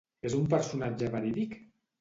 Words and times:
És 0.29 0.37
un 0.37 0.47
personatge 0.53 1.13
verídic? 1.19 1.57